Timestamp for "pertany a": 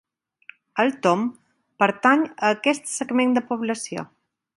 1.83-2.51